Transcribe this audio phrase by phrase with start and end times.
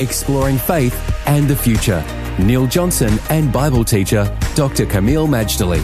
[0.00, 0.94] exploring faith
[1.26, 2.04] and the future.
[2.38, 4.86] Neil Johnson and Bible teacher Dr.
[4.86, 5.82] Kameel Majdali.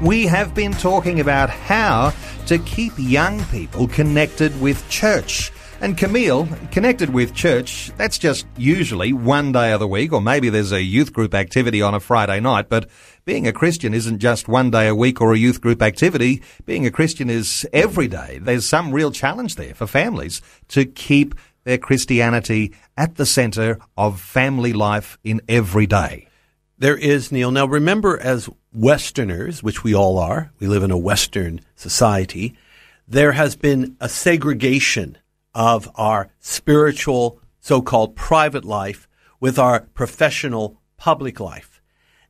[0.00, 2.12] We have been talking about how
[2.46, 5.52] to keep young people connected with church.
[5.80, 10.48] And Kameel, connected with church, that's just usually one day of the week, or maybe
[10.48, 12.88] there's a youth group activity on a Friday night, but
[13.24, 16.40] being a Christian isn't just one day a week or a youth group activity.
[16.66, 18.38] Being a Christian is every day.
[18.40, 21.34] There's some real challenge there for families to keep
[21.64, 26.28] their Christianity at the center of family life in every day.
[26.78, 27.50] There is, Neil.
[27.50, 32.56] Now remember, as Westerners, which we all are, we live in a Western society,
[33.06, 35.18] there has been a segregation
[35.54, 39.06] of our spiritual, so-called private life
[39.38, 41.80] with our professional public life.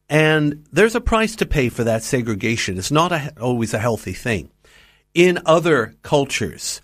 [0.08, 2.76] And there's a price to pay for that segregation.
[2.76, 4.50] It's not a, always a healthy thing.
[5.14, 6.82] In other cultures,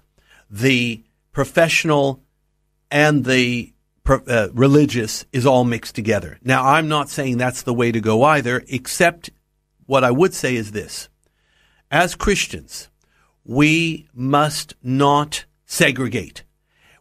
[0.50, 1.02] the
[1.32, 2.22] professional
[2.90, 3.72] and the
[4.06, 6.38] uh, religious is all mixed together.
[6.42, 9.30] Now, I'm not saying that's the way to go either, except
[9.86, 11.08] what I would say is this.
[11.90, 12.88] As Christians,
[13.44, 16.44] we must not segregate.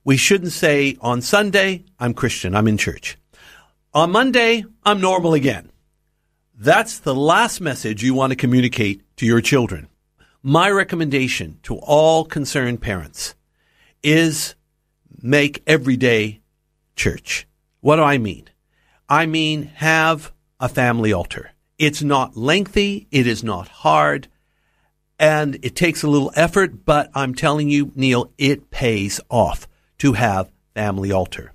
[0.04, 3.18] We shouldn't say on Sunday, I'm Christian, I'm in church.
[3.94, 5.72] On Monday, I'm normal again.
[6.58, 9.88] That's the last message you want to communicate to your children.
[10.42, 13.36] My recommendation to all concerned parents
[14.02, 14.56] is
[15.22, 16.42] make everyday
[16.96, 17.48] church.
[17.82, 18.50] What do I mean?
[19.10, 21.52] I mean have a family altar.
[21.78, 24.28] It's not lengthy, it is not hard,
[25.20, 29.68] and it takes a little effort, but I'm telling you, Neil, it pays off
[30.00, 31.54] to have family altar.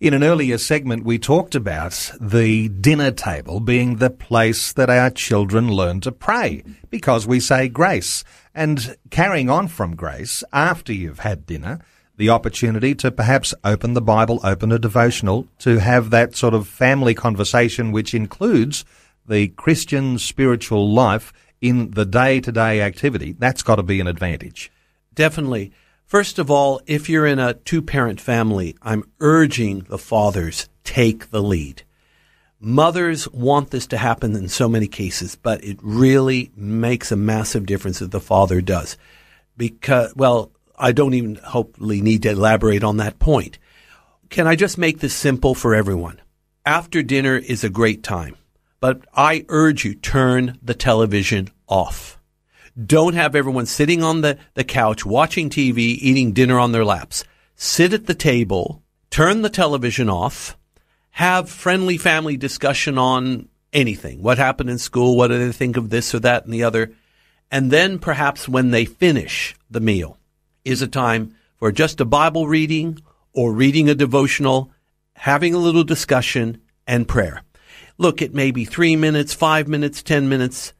[0.00, 5.10] In an earlier segment, we talked about the dinner table being the place that our
[5.10, 8.24] children learn to pray because we say grace.
[8.54, 11.80] And carrying on from grace, after you've had dinner,
[12.18, 16.66] the opportunity to perhaps open the Bible, open a devotional, to have that sort of
[16.66, 18.84] family conversation which includes
[19.26, 23.36] the Christian spiritual life in the day to day activity.
[23.38, 24.70] That's got to be an advantage.
[25.14, 25.72] Definitely.
[26.06, 31.30] First of all, if you're in a two parent family, I'm urging the fathers take
[31.30, 31.84] the lead.
[32.60, 37.66] Mothers want this to happen in so many cases, but it really makes a massive
[37.66, 38.96] difference if the father does.
[39.56, 43.58] Because, well, I don't even hopefully need to elaborate on that point.
[44.30, 46.20] Can I just make this simple for everyone?
[46.64, 48.36] After dinner is a great time,
[48.80, 52.18] but I urge you turn the television off.
[52.80, 57.24] Don't have everyone sitting on the, the couch watching TV, eating dinner on their laps.
[57.56, 60.56] Sit at the table, turn the television off,
[61.10, 64.22] have friendly family discussion on anything.
[64.22, 65.16] What happened in school?
[65.16, 66.92] What do they think of this or that and the other?
[67.50, 70.18] And then perhaps when they finish the meal,
[70.68, 73.00] is a time for just a Bible reading
[73.32, 74.70] or reading a devotional,
[75.14, 77.42] having a little discussion and prayer.
[77.96, 80.74] Look, it may be three minutes, five minutes, ten minutes.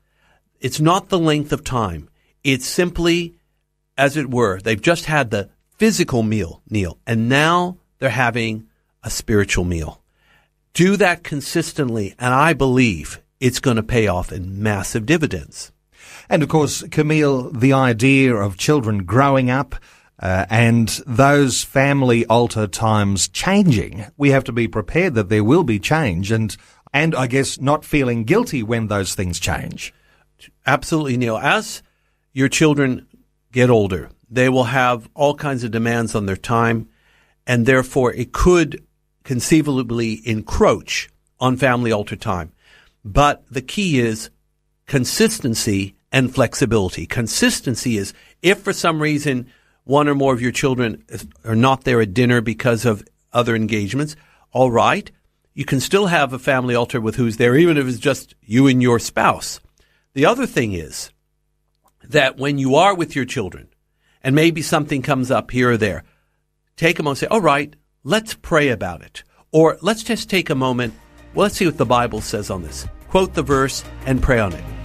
[0.60, 2.10] It's not the length of time.
[2.44, 3.36] It's simply,
[3.96, 8.68] as it were, they've just had the physical meal, Neil, and now they're having
[9.02, 10.02] a spiritual meal.
[10.74, 15.72] Do that consistently, and I believe it's going to pay off in massive dividends.
[16.28, 19.74] And of course, Kameel, the idea of children growing up
[20.20, 25.64] uh, and those family altar times changing, we have to be prepared that there will
[25.64, 26.56] be change and,
[26.92, 29.94] and I guess not feeling guilty when those things change.
[30.66, 31.38] Absolutely, Neil.
[31.38, 31.82] As
[32.32, 33.06] your children
[33.52, 36.88] get older, they will have all kinds of demands on their time,
[37.46, 38.84] and therefore it could
[39.24, 41.08] conceivably encroach
[41.40, 42.52] on family altar time.
[43.04, 44.30] But the key is
[44.88, 47.06] consistency and flexibility.
[47.06, 48.12] Consistency is
[48.42, 49.46] if for some reason
[49.84, 51.04] one or more of your children
[51.44, 54.16] are not there at dinner because of other engagements,
[54.50, 55.12] all right,
[55.54, 58.66] you can still have a family altar with who's there, even if it's just you
[58.66, 59.60] and your spouse.
[60.14, 61.10] The other thing is
[62.04, 63.68] that when you are with your children
[64.22, 66.04] and maybe something comes up here or there,
[66.76, 67.74] take a moment and say, all right,
[68.04, 69.22] let's pray about it.
[69.52, 70.94] Or let's just take a moment.
[71.34, 72.86] Well, let's see what the Bible says on this.
[73.08, 74.77] Quote the verse and pray on it.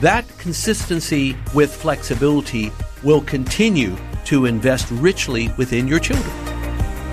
[0.00, 6.30] That consistency with flexibility will continue to invest richly within your children.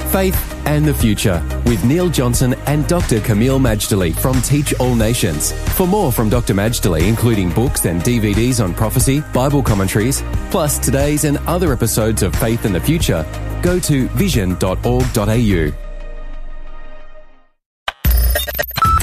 [0.08, 3.20] faith and the future with Neil Johnson and Dr.
[3.20, 5.52] Kameel Majdali from Teach All Nations.
[5.76, 6.54] For more from Dr.
[6.54, 12.34] Majdali, including books and DVDs on prophecy, Bible commentaries, plus today's and other episodes of
[12.36, 13.26] Faith and the Future,
[13.62, 15.87] go to vision.org.au.